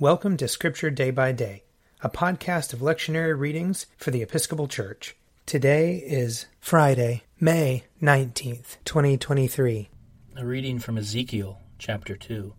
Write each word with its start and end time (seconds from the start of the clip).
Welcome 0.00 0.36
to 0.36 0.46
Scripture 0.46 0.90
Day 0.90 1.10
by 1.10 1.32
Day, 1.32 1.64
a 2.02 2.08
podcast 2.08 2.72
of 2.72 2.78
lectionary 2.78 3.36
readings 3.36 3.86
for 3.96 4.12
the 4.12 4.22
Episcopal 4.22 4.68
Church. 4.68 5.16
Today 5.44 5.96
is 5.96 6.46
Friday, 6.60 7.24
May 7.40 7.82
19th, 8.00 8.76
2023. 8.84 9.88
A 10.36 10.46
reading 10.46 10.78
from 10.78 10.98
Ezekiel 10.98 11.58
chapter 11.80 12.14
2. 12.16 12.54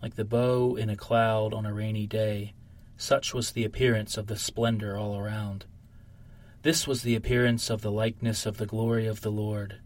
Like 0.00 0.14
the 0.14 0.24
bow 0.24 0.76
in 0.76 0.90
a 0.90 0.96
cloud 0.96 1.52
on 1.52 1.66
a 1.66 1.74
rainy 1.74 2.06
day, 2.06 2.54
such 2.96 3.34
was 3.34 3.50
the 3.50 3.64
appearance 3.64 4.16
of 4.16 4.28
the 4.28 4.38
splendor 4.38 4.96
all 4.96 5.18
around. 5.18 5.66
This 6.62 6.86
was 6.86 7.02
the 7.02 7.16
appearance 7.16 7.68
of 7.68 7.82
the 7.82 7.90
likeness 7.90 8.46
of 8.46 8.58
the 8.58 8.66
glory 8.66 9.08
of 9.08 9.22
the 9.22 9.32
Lord. 9.32 9.80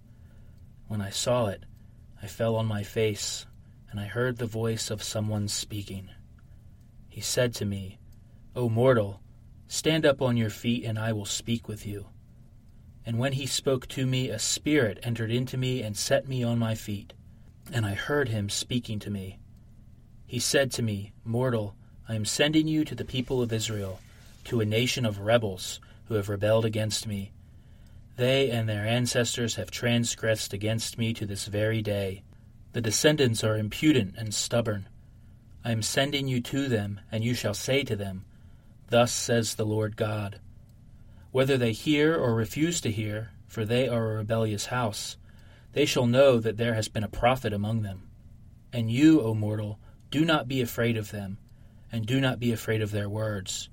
When 0.87 1.01
I 1.01 1.09
saw 1.09 1.47
it, 1.47 1.65
I 2.23 2.27
fell 2.27 2.57
on 2.57 2.67
my 2.67 2.83
face, 2.83 3.47
and 3.91 3.99
I 3.99 4.05
heard 4.05 4.37
the 4.37 4.45
voice 4.45 4.91
of 4.91 5.03
someone 5.03 5.49
speaking. 5.49 6.11
He 7.17 7.23
said 7.23 7.55
to 7.55 7.65
me, 7.65 7.99
O 8.55 8.69
mortal, 8.69 9.23
stand 9.69 10.05
up 10.05 10.21
on 10.21 10.37
your 10.37 10.51
feet, 10.51 10.85
and 10.85 10.99
I 10.99 11.15
will 11.15 11.25
speak 11.25 11.67
with 11.67 11.87
you. 11.87 12.09
And 13.07 13.19
when 13.19 13.33
he 13.33 13.47
spoke 13.47 13.89
to 13.89 14.07
me, 14.07 14.29
a 14.29 14.39
spirit 14.39 14.99
entered 15.03 15.31
into 15.31 15.57
me 15.57 15.81
and 15.81 15.97
set 15.97 16.29
me 16.29 16.45
on 16.45 16.59
my 16.59 16.75
feet. 16.75 17.15
And 17.73 17.87
I 17.87 17.95
heard 17.95 18.29
him 18.29 18.51
speaking 18.51 18.99
to 18.99 19.09
me. 19.09 19.39
He 20.27 20.39
said 20.39 20.71
to 20.73 20.83
me, 20.83 21.15
Mortal, 21.25 21.75
I 22.07 22.17
am 22.17 22.27
sending 22.27 22.69
you 22.69 22.85
to 22.85 22.95
the 22.95 23.03
people 23.03 23.41
of 23.41 23.51
Israel, 23.51 23.99
to 24.45 24.61
a 24.61 24.67
nation 24.67 25.07
of 25.07 25.21
rebels 25.21 25.81
who 26.09 26.17
have 26.17 26.29
rebelled 26.29 26.67
against 26.67 27.07
me. 27.07 27.33
They 28.17 28.51
and 28.51 28.69
their 28.69 28.85
ancestors 28.87 29.55
have 29.55 29.71
transgressed 29.71 30.53
against 30.53 30.99
me 30.99 31.15
to 31.15 31.25
this 31.25 31.47
very 31.47 31.81
day. 31.81 32.25
The 32.75 32.83
descendants 32.83 33.43
are 33.43 33.57
impudent 33.57 34.17
and 34.19 34.35
stubborn. 34.35 34.87
I 35.67 35.73
am 35.73 35.83
sending 35.83 36.29
you 36.29 36.41
to 36.43 36.69
them, 36.69 37.01
and 37.11 37.25
you 37.25 37.35
shall 37.35 37.53
say 37.53 37.83
to 37.83 37.97
them, 37.97 38.25
Thus 38.89 39.11
says 39.11 39.57
the 39.57 39.67
Lord 39.67 39.97
God. 39.97 40.39
Whether 41.33 41.59
they 41.59 41.73
hear 41.73 42.15
or 42.15 42.37
refuse 42.37 42.81
to 42.83 42.93
hear, 42.93 43.33
for 43.49 43.65
they 43.65 43.89
are 43.89 44.13
a 44.13 44.17
rebellious 44.19 44.67
house, 44.67 45.17
they 45.73 45.85
shall 45.85 46.07
know 46.07 46.39
that 46.39 46.57
there 46.57 46.75
has 46.75 46.87
been 46.87 47.03
a 47.03 47.09
prophet 47.09 47.53
among 47.53 47.83
them. 47.83 48.09
And 48.73 48.93
you, 48.93 49.21
O 49.21 49.35
mortal, 49.35 49.81
do 50.13 50.25
not 50.25 50.47
be 50.47 50.61
afraid 50.61 50.97
of 50.97 51.11
them, 51.11 51.37
and 51.91 52.07
do 52.07 52.21
not 52.21 52.39
be 52.39 52.53
afraid 52.53 52.81
of 52.81 52.93
their 52.93 53.09
words. 53.09 53.69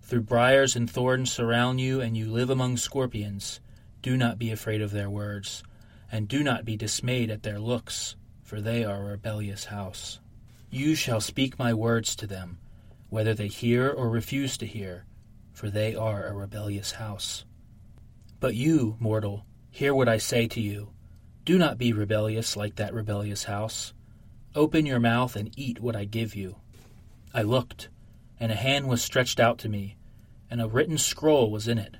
Through 0.00 0.22
briars 0.22 0.76
and 0.76 0.90
thorns 0.90 1.30
surround 1.30 1.78
you, 1.78 2.00
and 2.00 2.16
you 2.16 2.32
live 2.32 2.48
among 2.48 2.78
scorpions. 2.78 3.60
Do 4.00 4.16
not 4.16 4.38
be 4.38 4.50
afraid 4.50 4.80
of 4.80 4.92
their 4.92 5.10
words, 5.10 5.62
and 6.10 6.26
do 6.26 6.42
not 6.42 6.64
be 6.64 6.78
dismayed 6.78 7.30
at 7.30 7.42
their 7.42 7.60
looks, 7.60 8.16
for 8.42 8.62
they 8.62 8.82
are 8.82 9.02
a 9.02 9.10
rebellious 9.10 9.66
house. 9.66 10.20
You 10.70 10.94
shall 10.94 11.22
speak 11.22 11.58
my 11.58 11.72
words 11.72 12.14
to 12.16 12.26
them, 12.26 12.58
whether 13.08 13.32
they 13.32 13.48
hear 13.48 13.88
or 13.88 14.10
refuse 14.10 14.58
to 14.58 14.66
hear, 14.66 15.06
for 15.50 15.70
they 15.70 15.94
are 15.94 16.26
a 16.26 16.34
rebellious 16.34 16.92
house. 16.92 17.46
But 18.38 18.54
you, 18.54 18.96
mortal, 19.00 19.46
hear 19.70 19.94
what 19.94 20.10
I 20.10 20.18
say 20.18 20.46
to 20.48 20.60
you. 20.60 20.90
Do 21.46 21.56
not 21.56 21.78
be 21.78 21.94
rebellious 21.94 22.54
like 22.54 22.76
that 22.76 22.92
rebellious 22.92 23.44
house. 23.44 23.94
Open 24.54 24.84
your 24.84 25.00
mouth 25.00 25.36
and 25.36 25.58
eat 25.58 25.80
what 25.80 25.96
I 25.96 26.04
give 26.04 26.34
you. 26.34 26.56
I 27.32 27.42
looked, 27.42 27.88
and 28.38 28.52
a 28.52 28.54
hand 28.54 28.88
was 28.88 29.00
stretched 29.00 29.40
out 29.40 29.56
to 29.60 29.70
me, 29.70 29.96
and 30.50 30.60
a 30.60 30.68
written 30.68 30.98
scroll 30.98 31.50
was 31.50 31.66
in 31.66 31.78
it. 31.78 31.96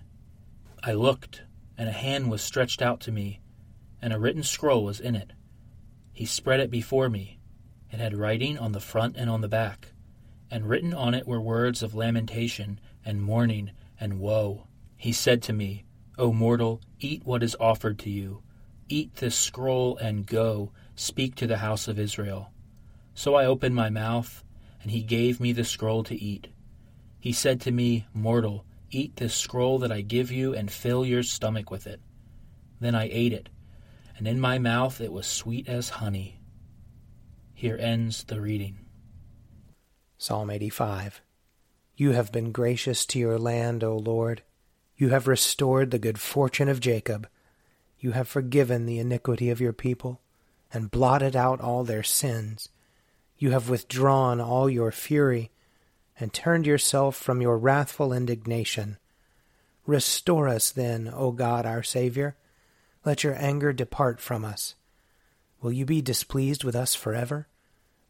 I 0.84 0.92
looked, 0.92 1.42
and 1.78 1.88
a 1.88 1.92
hand 1.92 2.30
was 2.30 2.42
stretched 2.42 2.82
out 2.82 3.00
to 3.00 3.12
me, 3.12 3.40
and 4.02 4.12
a 4.12 4.18
written 4.18 4.42
scroll 4.42 4.84
was 4.84 5.00
in 5.00 5.16
it. 5.16 5.32
He 6.12 6.26
spread 6.26 6.60
it 6.60 6.70
before 6.70 7.08
me 7.08 7.37
it 7.90 8.00
had 8.00 8.14
writing 8.14 8.58
on 8.58 8.72
the 8.72 8.80
front 8.80 9.16
and 9.16 9.30
on 9.30 9.40
the 9.40 9.48
back, 9.48 9.92
and 10.50 10.68
written 10.68 10.92
on 10.92 11.14
it 11.14 11.26
were 11.26 11.40
words 11.40 11.82
of 11.82 11.94
lamentation, 11.94 12.78
and 13.04 13.22
mourning, 13.22 13.70
and 13.98 14.20
woe. 14.20 14.66
He 14.96 15.12
said 15.12 15.42
to 15.44 15.52
me, 15.52 15.84
O 16.18 16.32
mortal, 16.32 16.80
eat 17.00 17.24
what 17.24 17.42
is 17.42 17.56
offered 17.58 17.98
to 18.00 18.10
you. 18.10 18.42
Eat 18.88 19.16
this 19.16 19.36
scroll, 19.36 19.96
and 19.96 20.26
go, 20.26 20.72
speak 20.96 21.34
to 21.36 21.46
the 21.46 21.58
house 21.58 21.88
of 21.88 21.98
Israel. 21.98 22.50
So 23.14 23.34
I 23.34 23.46
opened 23.46 23.74
my 23.74 23.88
mouth, 23.88 24.44
and 24.82 24.90
he 24.90 25.02
gave 25.02 25.40
me 25.40 25.52
the 25.52 25.64
scroll 25.64 26.04
to 26.04 26.14
eat. 26.14 26.48
He 27.20 27.32
said 27.32 27.60
to 27.62 27.70
me, 27.70 28.06
Mortal, 28.12 28.64
eat 28.90 29.16
this 29.16 29.34
scroll 29.34 29.78
that 29.78 29.92
I 29.92 30.02
give 30.02 30.30
you, 30.30 30.54
and 30.54 30.70
fill 30.70 31.06
your 31.06 31.22
stomach 31.22 31.70
with 31.70 31.86
it. 31.86 32.00
Then 32.80 32.94
I 32.94 33.08
ate 33.10 33.32
it, 33.32 33.48
and 34.16 34.28
in 34.28 34.40
my 34.40 34.58
mouth 34.58 35.00
it 35.00 35.12
was 35.12 35.26
sweet 35.26 35.68
as 35.68 35.88
honey 35.88 36.37
here 37.58 37.76
ends 37.80 38.22
the 38.22 38.40
reading. 38.40 38.78
Psalm 40.16 40.48
85 40.48 41.20
You 41.96 42.12
have 42.12 42.30
been 42.30 42.52
gracious 42.52 43.04
to 43.06 43.18
your 43.18 43.36
land, 43.36 43.82
O 43.82 43.96
Lord. 43.96 44.44
You 44.96 45.08
have 45.08 45.26
restored 45.26 45.90
the 45.90 45.98
good 45.98 46.20
fortune 46.20 46.68
of 46.68 46.78
Jacob. 46.78 47.28
You 47.98 48.12
have 48.12 48.28
forgiven 48.28 48.86
the 48.86 49.00
iniquity 49.00 49.50
of 49.50 49.60
your 49.60 49.72
people, 49.72 50.20
and 50.72 50.92
blotted 50.92 51.34
out 51.34 51.60
all 51.60 51.82
their 51.82 52.04
sins. 52.04 52.68
You 53.38 53.50
have 53.50 53.68
withdrawn 53.68 54.40
all 54.40 54.70
your 54.70 54.92
fury, 54.92 55.50
and 56.20 56.32
turned 56.32 56.64
yourself 56.64 57.16
from 57.16 57.42
your 57.42 57.58
wrathful 57.58 58.12
indignation. 58.12 58.98
Restore 59.84 60.46
us 60.46 60.70
then, 60.70 61.10
O 61.12 61.32
God 61.32 61.66
our 61.66 61.82
Saviour. 61.82 62.36
Let 63.04 63.24
your 63.24 63.34
anger 63.34 63.72
depart 63.72 64.20
from 64.20 64.44
us. 64.44 64.76
Will 65.60 65.72
you 65.72 65.84
be 65.84 66.00
displeased 66.00 66.62
with 66.62 66.76
us 66.76 66.94
forever? 66.94 67.48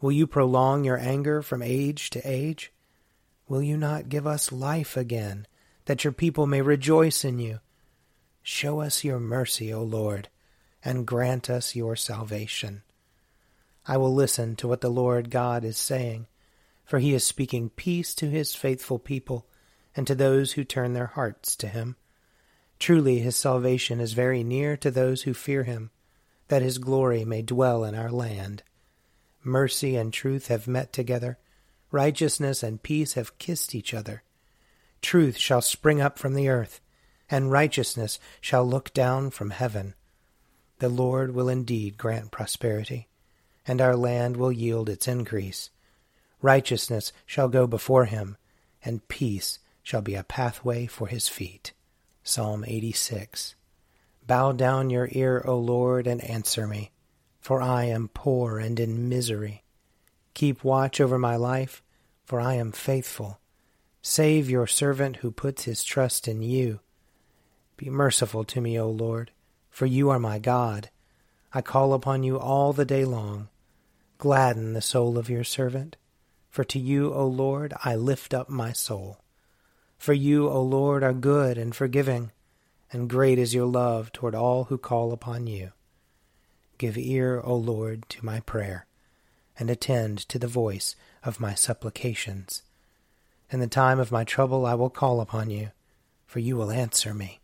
Will 0.00 0.12
you 0.12 0.26
prolong 0.26 0.84
your 0.84 0.98
anger 0.98 1.40
from 1.40 1.62
age 1.62 2.10
to 2.10 2.20
age? 2.24 2.72
Will 3.48 3.62
you 3.62 3.76
not 3.76 4.10
give 4.10 4.26
us 4.26 4.52
life 4.52 4.96
again, 4.96 5.46
that 5.86 6.04
your 6.04 6.12
people 6.12 6.46
may 6.46 6.60
rejoice 6.60 7.24
in 7.24 7.38
you? 7.38 7.60
Show 8.42 8.80
us 8.80 9.02
your 9.02 9.18
mercy, 9.18 9.72
O 9.72 9.82
Lord, 9.82 10.28
and 10.84 11.06
grant 11.06 11.48
us 11.48 11.74
your 11.74 11.96
salvation. 11.96 12.82
I 13.86 13.96
will 13.96 14.14
listen 14.14 14.54
to 14.56 14.68
what 14.68 14.82
the 14.82 14.90
Lord 14.90 15.30
God 15.30 15.64
is 15.64 15.78
saying, 15.78 16.26
for 16.84 16.98
he 16.98 17.14
is 17.14 17.24
speaking 17.24 17.70
peace 17.70 18.14
to 18.16 18.28
his 18.28 18.54
faithful 18.54 18.98
people 18.98 19.46
and 19.96 20.06
to 20.06 20.14
those 20.14 20.52
who 20.52 20.64
turn 20.64 20.92
their 20.92 21.06
hearts 21.06 21.56
to 21.56 21.68
him. 21.68 21.96
Truly 22.78 23.20
his 23.20 23.36
salvation 23.36 24.00
is 24.00 24.12
very 24.12 24.44
near 24.44 24.76
to 24.76 24.90
those 24.90 25.22
who 25.22 25.32
fear 25.32 25.64
him 25.64 25.90
that 26.48 26.62
his 26.62 26.78
glory 26.78 27.24
may 27.24 27.42
dwell 27.42 27.84
in 27.84 27.94
our 27.94 28.10
land. 28.10 28.62
Mercy 29.44 29.96
and 29.96 30.12
truth 30.12 30.48
have 30.48 30.66
met 30.66 30.92
together, 30.92 31.38
righteousness 31.90 32.62
and 32.62 32.82
peace 32.82 33.14
have 33.14 33.38
kissed 33.38 33.74
each 33.74 33.94
other. 33.94 34.22
Truth 35.00 35.36
shall 35.36 35.60
spring 35.60 36.00
up 36.00 36.18
from 36.18 36.34
the 36.34 36.48
earth, 36.48 36.80
and 37.30 37.52
righteousness 37.52 38.18
shall 38.40 38.66
look 38.66 38.92
down 38.92 39.30
from 39.30 39.50
heaven. 39.50 39.94
The 40.80 40.88
Lord 40.88 41.34
will 41.34 41.48
indeed 41.48 41.98
grant 41.98 42.30
prosperity, 42.30 43.08
and 43.66 43.80
our 43.80 43.96
land 43.96 44.36
will 44.36 44.52
yield 44.52 44.88
its 44.88 45.06
increase. 45.08 45.70
Righteousness 46.40 47.12
shall 47.26 47.48
go 47.48 47.66
before 47.66 48.06
him, 48.06 48.36
and 48.84 49.06
peace 49.08 49.58
shall 49.82 50.02
be 50.02 50.14
a 50.14 50.24
pathway 50.24 50.86
for 50.86 51.08
his 51.08 51.28
feet. 51.28 51.72
Psalm 52.22 52.64
86 52.66 53.54
Bow 54.28 54.52
down 54.52 54.90
your 54.90 55.08
ear, 55.12 55.42
O 55.46 55.56
Lord, 55.56 56.06
and 56.06 56.22
answer 56.22 56.66
me, 56.66 56.90
for 57.40 57.62
I 57.62 57.84
am 57.84 58.10
poor 58.12 58.58
and 58.58 58.78
in 58.78 59.08
misery. 59.08 59.64
Keep 60.34 60.62
watch 60.62 61.00
over 61.00 61.18
my 61.18 61.36
life, 61.36 61.82
for 62.26 62.38
I 62.38 62.56
am 62.56 62.70
faithful. 62.70 63.40
Save 64.02 64.50
your 64.50 64.66
servant 64.66 65.16
who 65.16 65.30
puts 65.30 65.64
his 65.64 65.82
trust 65.82 66.28
in 66.28 66.42
you. 66.42 66.80
Be 67.78 67.88
merciful 67.88 68.44
to 68.44 68.60
me, 68.60 68.78
O 68.78 68.90
Lord, 68.90 69.30
for 69.70 69.86
you 69.86 70.10
are 70.10 70.18
my 70.18 70.38
God. 70.38 70.90
I 71.54 71.62
call 71.62 71.94
upon 71.94 72.22
you 72.22 72.38
all 72.38 72.74
the 72.74 72.84
day 72.84 73.06
long. 73.06 73.48
Gladden 74.18 74.74
the 74.74 74.82
soul 74.82 75.16
of 75.16 75.30
your 75.30 75.44
servant, 75.44 75.96
for 76.50 76.64
to 76.64 76.78
you, 76.78 77.14
O 77.14 77.26
Lord, 77.26 77.72
I 77.82 77.96
lift 77.96 78.34
up 78.34 78.50
my 78.50 78.72
soul. 78.72 79.22
For 79.96 80.12
you, 80.12 80.50
O 80.50 80.60
Lord, 80.60 81.02
are 81.02 81.14
good 81.14 81.56
and 81.56 81.74
forgiving 81.74 82.30
and 82.92 83.10
great 83.10 83.38
is 83.38 83.54
your 83.54 83.66
love 83.66 84.12
toward 84.12 84.34
all 84.34 84.64
who 84.64 84.78
call 84.78 85.12
upon 85.12 85.46
you. 85.46 85.72
Give 86.78 86.96
ear, 86.96 87.40
O 87.44 87.54
Lord, 87.54 88.08
to 88.10 88.24
my 88.24 88.40
prayer, 88.40 88.86
and 89.58 89.68
attend 89.68 90.18
to 90.28 90.38
the 90.38 90.46
voice 90.46 90.96
of 91.24 91.40
my 91.40 91.54
supplications. 91.54 92.62
In 93.50 93.60
the 93.60 93.66
time 93.66 93.98
of 93.98 94.12
my 94.12 94.24
trouble 94.24 94.64
I 94.64 94.74
will 94.74 94.90
call 94.90 95.20
upon 95.20 95.50
you, 95.50 95.70
for 96.26 96.38
you 96.38 96.56
will 96.56 96.70
answer 96.70 97.12
me. 97.12 97.40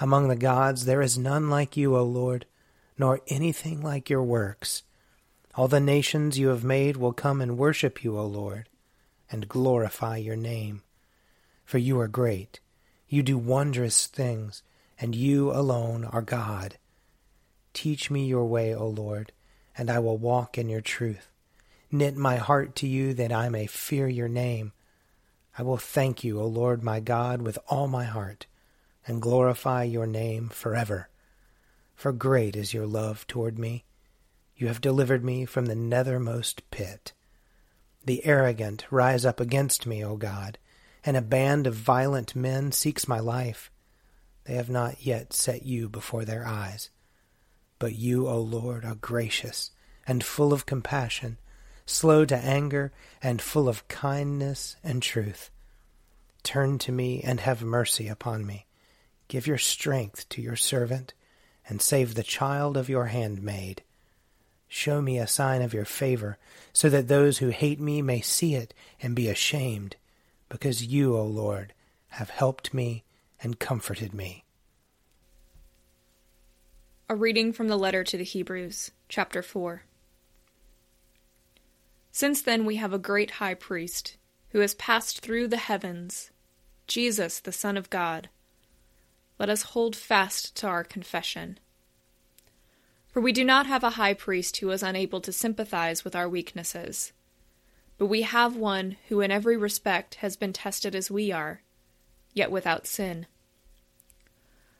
Among 0.00 0.28
the 0.28 0.36
gods 0.36 0.84
there 0.84 1.02
is 1.02 1.18
none 1.18 1.50
like 1.50 1.76
you, 1.76 1.96
O 1.96 2.04
Lord, 2.04 2.46
nor 2.96 3.20
anything 3.28 3.82
like 3.82 4.08
your 4.08 4.22
works. 4.22 4.82
All 5.54 5.68
the 5.68 5.80
nations 5.80 6.38
you 6.38 6.48
have 6.48 6.64
made 6.64 6.96
will 6.96 7.12
come 7.12 7.40
and 7.40 7.58
worship 7.58 8.02
you, 8.04 8.18
O 8.18 8.24
Lord, 8.24 8.68
and 9.30 9.48
glorify 9.48 10.16
your 10.16 10.36
name. 10.36 10.82
For 11.64 11.78
you 11.78 11.98
are 12.00 12.08
great 12.08 12.60
you 13.12 13.22
do 13.22 13.36
wondrous 13.36 14.06
things, 14.06 14.62
and 14.98 15.14
you 15.14 15.52
alone 15.52 16.02
are 16.02 16.22
God. 16.22 16.78
Teach 17.74 18.10
me 18.10 18.24
your 18.24 18.46
way, 18.46 18.74
O 18.74 18.88
Lord, 18.88 19.32
and 19.76 19.90
I 19.90 19.98
will 19.98 20.16
walk 20.16 20.56
in 20.56 20.70
your 20.70 20.80
truth. 20.80 21.28
Knit 21.90 22.16
my 22.16 22.36
heart 22.36 22.74
to 22.76 22.88
you 22.88 23.12
that 23.12 23.30
I 23.30 23.50
may 23.50 23.66
fear 23.66 24.08
your 24.08 24.28
name. 24.28 24.72
I 25.58 25.62
will 25.62 25.76
thank 25.76 26.24
you, 26.24 26.40
O 26.40 26.46
Lord 26.46 26.82
my 26.82 27.00
God, 27.00 27.42
with 27.42 27.58
all 27.68 27.86
my 27.86 28.04
heart, 28.04 28.46
and 29.06 29.20
glorify 29.20 29.82
your 29.82 30.06
name 30.06 30.48
forever. 30.48 31.10
For 31.94 32.12
great 32.12 32.56
is 32.56 32.72
your 32.72 32.86
love 32.86 33.26
toward 33.26 33.58
me. 33.58 33.84
You 34.56 34.68
have 34.68 34.80
delivered 34.80 35.22
me 35.22 35.44
from 35.44 35.66
the 35.66 35.76
nethermost 35.76 36.62
pit. 36.70 37.12
The 38.06 38.24
arrogant 38.24 38.86
rise 38.90 39.26
up 39.26 39.38
against 39.38 39.86
me, 39.86 40.02
O 40.02 40.16
God, 40.16 40.56
and 41.04 41.16
a 41.16 41.22
band 41.22 41.66
of 41.66 41.74
violent 41.74 42.36
men 42.36 42.72
seeks 42.72 43.08
my 43.08 43.18
life. 43.18 43.70
They 44.44 44.54
have 44.54 44.70
not 44.70 45.04
yet 45.04 45.32
set 45.32 45.64
you 45.64 45.88
before 45.88 46.24
their 46.24 46.46
eyes. 46.46 46.90
But 47.78 47.96
you, 47.96 48.28
O 48.28 48.40
Lord, 48.40 48.84
are 48.84 48.94
gracious 48.94 49.70
and 50.06 50.24
full 50.24 50.52
of 50.52 50.66
compassion 50.66 51.38
slow 51.86 52.24
to 52.24 52.36
anger, 52.36 52.92
and 53.22 53.40
full 53.40 53.68
of 53.68 53.86
kindness 53.88 54.76
and 54.82 55.02
truth. 55.02 55.50
Turn 56.42 56.78
to 56.78 56.92
me 56.92 57.22
and 57.22 57.40
have 57.40 57.62
mercy 57.62 58.08
upon 58.08 58.46
me. 58.46 58.66
Give 59.28 59.46
your 59.46 59.58
strength 59.58 60.28
to 60.30 60.42
your 60.42 60.56
servant, 60.56 61.14
and 61.68 61.80
save 61.80 62.14
the 62.14 62.22
child 62.22 62.76
of 62.76 62.88
your 62.88 63.06
handmaid. 63.06 63.82
Show 64.68 65.00
me 65.02 65.18
a 65.18 65.26
sign 65.26 65.62
of 65.62 65.74
your 65.74 65.84
favor, 65.84 66.38
so 66.72 66.88
that 66.88 67.08
those 67.08 67.38
who 67.38 67.48
hate 67.48 67.80
me 67.80 68.02
may 68.02 68.20
see 68.20 68.54
it 68.54 68.74
and 69.00 69.14
be 69.14 69.28
ashamed, 69.28 69.96
because 70.52 70.84
you, 70.84 71.16
O 71.16 71.24
Lord, 71.24 71.72
have 72.08 72.28
helped 72.28 72.74
me 72.74 73.04
and 73.42 73.58
comforted 73.58 74.12
me. 74.12 74.44
A 77.08 77.16
reading 77.16 77.54
from 77.54 77.68
the 77.68 77.78
letter 77.78 78.04
to 78.04 78.18
the 78.18 78.22
Hebrews, 78.22 78.90
chapter 79.08 79.40
4. 79.40 79.84
Since 82.10 82.42
then 82.42 82.66
we 82.66 82.76
have 82.76 82.92
a 82.92 82.98
great 82.98 83.30
high 83.32 83.54
priest, 83.54 84.18
who 84.50 84.58
has 84.60 84.74
passed 84.74 85.20
through 85.20 85.48
the 85.48 85.56
heavens, 85.56 86.30
Jesus, 86.86 87.40
the 87.40 87.50
Son 87.50 87.78
of 87.78 87.88
God. 87.88 88.28
Let 89.38 89.48
us 89.48 89.62
hold 89.62 89.96
fast 89.96 90.54
to 90.56 90.66
our 90.66 90.84
confession. 90.84 91.58
For 93.08 93.22
we 93.22 93.32
do 93.32 93.42
not 93.42 93.64
have 93.64 93.82
a 93.82 93.96
high 93.96 94.12
priest 94.12 94.58
who 94.58 94.70
is 94.70 94.82
unable 94.82 95.22
to 95.22 95.32
sympathize 95.32 96.04
with 96.04 96.14
our 96.14 96.28
weaknesses, 96.28 97.14
but 97.98 98.06
we 98.06 98.22
have 98.22 98.56
one 98.56 98.96
who 99.08 99.20
in 99.20 99.30
every 99.30 99.56
respect 99.56 100.16
has 100.16 100.36
been 100.36 100.52
tested 100.52 100.94
as 100.94 101.10
we 101.10 101.30
are, 101.30 101.62
yet 102.32 102.50
without 102.50 102.86
sin. 102.86 103.26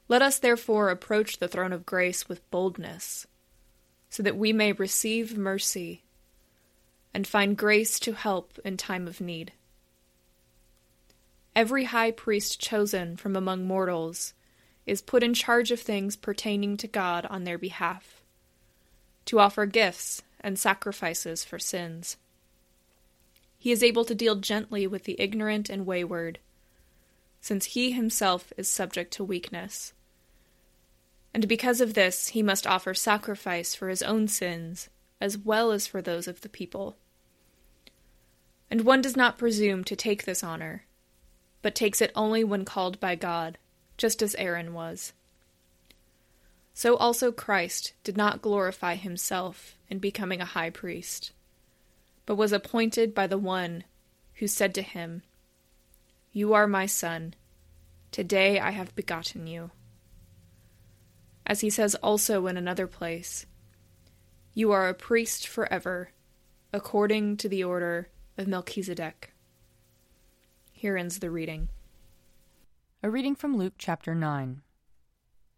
Let 0.08 0.22
us 0.22 0.38
therefore 0.38 0.90
approach 0.90 1.38
the 1.38 1.48
throne 1.48 1.72
of 1.72 1.86
grace 1.86 2.28
with 2.28 2.50
boldness, 2.50 3.26
so 4.10 4.22
that 4.22 4.36
we 4.36 4.52
may 4.52 4.72
receive 4.72 5.38
mercy 5.38 6.02
and 7.14 7.26
find 7.26 7.56
grace 7.56 7.98
to 8.00 8.12
help 8.12 8.58
in 8.64 8.76
time 8.76 9.06
of 9.06 9.20
need. 9.20 9.52
Every 11.54 11.84
high 11.84 12.10
priest 12.10 12.60
chosen 12.60 13.16
from 13.16 13.36
among 13.36 13.66
mortals 13.66 14.32
is 14.86 15.02
put 15.02 15.22
in 15.22 15.34
charge 15.34 15.70
of 15.70 15.80
things 15.80 16.16
pertaining 16.16 16.76
to 16.78 16.88
God 16.88 17.26
on 17.26 17.44
their 17.44 17.58
behalf, 17.58 18.22
to 19.26 19.38
offer 19.38 19.66
gifts 19.66 20.22
and 20.40 20.58
sacrifices 20.58 21.44
for 21.44 21.58
sins. 21.58 22.16
He 23.62 23.70
is 23.70 23.84
able 23.84 24.04
to 24.06 24.14
deal 24.16 24.34
gently 24.34 24.88
with 24.88 25.04
the 25.04 25.14
ignorant 25.20 25.70
and 25.70 25.86
wayward, 25.86 26.40
since 27.40 27.64
he 27.66 27.92
himself 27.92 28.52
is 28.56 28.68
subject 28.68 29.12
to 29.12 29.22
weakness. 29.22 29.92
And 31.32 31.46
because 31.46 31.80
of 31.80 31.94
this, 31.94 32.26
he 32.30 32.42
must 32.42 32.66
offer 32.66 32.92
sacrifice 32.92 33.76
for 33.76 33.88
his 33.88 34.02
own 34.02 34.26
sins 34.26 34.88
as 35.20 35.38
well 35.38 35.70
as 35.70 35.86
for 35.86 36.02
those 36.02 36.26
of 36.26 36.40
the 36.40 36.48
people. 36.48 36.96
And 38.68 38.80
one 38.80 39.00
does 39.00 39.16
not 39.16 39.38
presume 39.38 39.84
to 39.84 39.94
take 39.94 40.24
this 40.24 40.42
honor, 40.42 40.82
but 41.62 41.76
takes 41.76 42.02
it 42.02 42.10
only 42.16 42.42
when 42.42 42.64
called 42.64 42.98
by 42.98 43.14
God, 43.14 43.58
just 43.96 44.22
as 44.22 44.34
Aaron 44.34 44.74
was. 44.74 45.12
So 46.74 46.96
also 46.96 47.30
Christ 47.30 47.92
did 48.02 48.16
not 48.16 48.42
glorify 48.42 48.96
himself 48.96 49.78
in 49.88 50.00
becoming 50.00 50.40
a 50.40 50.46
high 50.46 50.70
priest, 50.70 51.30
but 52.32 52.38
was 52.38 52.52
appointed 52.54 53.14
by 53.14 53.26
the 53.26 53.36
one 53.36 53.84
who 54.36 54.46
said 54.46 54.74
to 54.74 54.80
him, 54.80 55.22
You 56.32 56.54
are 56.54 56.66
my 56.66 56.86
son, 56.86 57.34
today 58.10 58.58
I 58.58 58.70
have 58.70 58.96
begotten 58.96 59.46
you. 59.46 59.70
As 61.44 61.60
he 61.60 61.68
says 61.68 61.94
also 61.96 62.46
in 62.46 62.56
another 62.56 62.86
place, 62.86 63.44
you 64.54 64.72
are 64.72 64.88
a 64.88 64.94
priest 64.94 65.46
forever, 65.46 66.12
according 66.72 67.36
to 67.36 67.50
the 67.50 67.64
order 67.64 68.08
of 68.38 68.48
Melchizedek. 68.48 69.34
Here 70.72 70.96
ends 70.96 71.18
the 71.18 71.30
reading. 71.30 71.68
A 73.02 73.10
reading 73.10 73.34
from 73.34 73.58
Luke 73.58 73.74
chapter 73.76 74.14
9. 74.14 74.62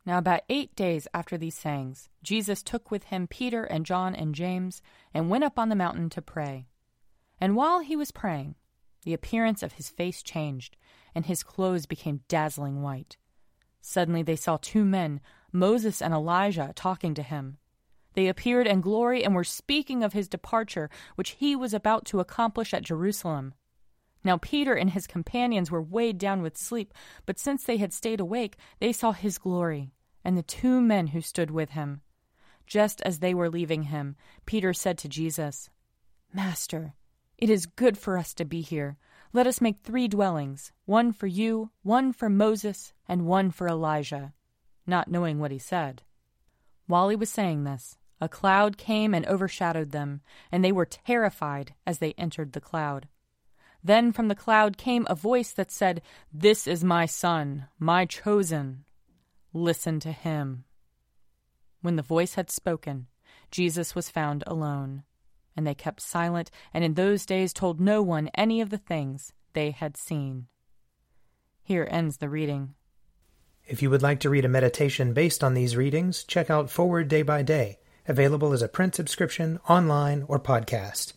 Now, 0.06 0.18
about 0.18 0.42
eight 0.48 0.76
days 0.76 1.08
after 1.14 1.38
these 1.38 1.54
sayings, 1.54 2.10
Jesus 2.22 2.62
took 2.62 2.90
with 2.90 3.04
him 3.04 3.26
Peter 3.26 3.64
and 3.64 3.86
John 3.86 4.14
and 4.14 4.34
James 4.34 4.82
and 5.14 5.30
went 5.30 5.44
up 5.44 5.58
on 5.58 5.70
the 5.70 5.76
mountain 5.76 6.10
to 6.10 6.20
pray. 6.22 6.66
And 7.40 7.56
while 7.56 7.80
he 7.80 7.96
was 7.96 8.10
praying, 8.10 8.56
the 9.04 9.14
appearance 9.14 9.62
of 9.62 9.74
his 9.74 9.88
face 9.88 10.22
changed, 10.22 10.76
and 11.14 11.26
his 11.26 11.42
clothes 11.42 11.86
became 11.86 12.22
dazzling 12.28 12.82
white. 12.82 13.16
Suddenly 13.80 14.22
they 14.22 14.36
saw 14.36 14.56
two 14.56 14.84
men, 14.84 15.20
Moses 15.52 16.02
and 16.02 16.12
Elijah, 16.12 16.72
talking 16.74 17.14
to 17.14 17.22
him. 17.22 17.58
They 18.14 18.28
appeared 18.28 18.66
in 18.66 18.80
glory 18.80 19.24
and 19.24 19.34
were 19.34 19.44
speaking 19.44 20.02
of 20.02 20.12
his 20.12 20.28
departure, 20.28 20.88
which 21.16 21.30
he 21.30 21.56
was 21.56 21.74
about 21.74 22.04
to 22.06 22.20
accomplish 22.20 22.72
at 22.72 22.82
Jerusalem. 22.82 23.54
Now 24.24 24.38
Peter 24.38 24.74
and 24.74 24.90
his 24.90 25.06
companions 25.06 25.70
were 25.70 25.82
weighed 25.82 26.18
down 26.18 26.40
with 26.40 26.56
sleep, 26.56 26.94
but 27.26 27.38
since 27.38 27.62
they 27.64 27.76
had 27.76 27.92
stayed 27.92 28.20
awake, 28.20 28.56
they 28.80 28.92
saw 28.92 29.12
his 29.12 29.36
glory, 29.38 29.92
and 30.24 30.36
the 30.36 30.42
two 30.42 30.80
men 30.80 31.08
who 31.08 31.20
stood 31.20 31.50
with 31.50 31.70
him. 31.70 32.00
Just 32.66 33.02
as 33.02 33.18
they 33.18 33.34
were 33.34 33.50
leaving 33.50 33.84
him, 33.84 34.16
Peter 34.46 34.72
said 34.72 34.96
to 34.98 35.08
Jesus, 35.08 35.68
Master, 36.32 36.94
it 37.36 37.50
is 37.50 37.66
good 37.66 37.98
for 37.98 38.16
us 38.16 38.32
to 38.34 38.44
be 38.44 38.62
here. 38.62 38.96
Let 39.34 39.46
us 39.46 39.60
make 39.60 39.80
three 39.80 40.08
dwellings 40.08 40.72
one 40.86 41.12
for 41.12 41.26
you, 41.26 41.70
one 41.82 42.12
for 42.12 42.30
Moses, 42.30 42.94
and 43.06 43.26
one 43.26 43.50
for 43.50 43.68
Elijah, 43.68 44.32
not 44.86 45.10
knowing 45.10 45.38
what 45.38 45.50
he 45.50 45.58
said. 45.58 46.02
While 46.86 47.08
he 47.08 47.16
was 47.16 47.30
saying 47.30 47.64
this, 47.64 47.98
a 48.20 48.28
cloud 48.28 48.78
came 48.78 49.12
and 49.12 49.26
overshadowed 49.26 49.90
them, 49.90 50.22
and 50.50 50.64
they 50.64 50.72
were 50.72 50.86
terrified 50.86 51.74
as 51.86 51.98
they 51.98 52.14
entered 52.16 52.52
the 52.52 52.60
cloud. 52.60 53.08
Then 53.84 54.12
from 54.12 54.28
the 54.28 54.34
cloud 54.34 54.78
came 54.78 55.06
a 55.08 55.14
voice 55.14 55.52
that 55.52 55.70
said, 55.70 56.00
This 56.32 56.66
is 56.66 56.82
my 56.82 57.04
Son, 57.04 57.66
my 57.78 58.06
chosen. 58.06 58.84
Listen 59.52 60.00
to 60.00 60.10
him. 60.10 60.64
When 61.82 61.96
the 61.96 62.02
voice 62.02 62.34
had 62.34 62.50
spoken, 62.50 63.08
Jesus 63.50 63.94
was 63.94 64.08
found 64.08 64.42
alone. 64.46 65.04
And 65.54 65.66
they 65.66 65.74
kept 65.74 66.00
silent, 66.00 66.50
and 66.72 66.82
in 66.82 66.94
those 66.94 67.26
days 67.26 67.52
told 67.52 67.80
no 67.80 68.02
one 68.02 68.30
any 68.34 68.60
of 68.60 68.70
the 68.70 68.78
things 68.78 69.32
they 69.52 69.70
had 69.70 69.96
seen. 69.96 70.46
Here 71.62 71.86
ends 71.88 72.16
the 72.16 72.28
reading. 72.28 72.74
If 73.66 73.82
you 73.82 73.90
would 73.90 74.02
like 74.02 74.20
to 74.20 74.30
read 74.30 74.44
a 74.44 74.48
meditation 74.48 75.12
based 75.12 75.44
on 75.44 75.54
these 75.54 75.76
readings, 75.76 76.24
check 76.24 76.50
out 76.50 76.70
Forward 76.70 77.08
Day 77.08 77.22
by 77.22 77.42
Day 77.42 77.78
available 78.06 78.52
as 78.52 78.62
a 78.62 78.68
print 78.68 78.94
subscription, 78.94 79.58
online, 79.68 80.24
or 80.28 80.38
podcast. 80.38 81.12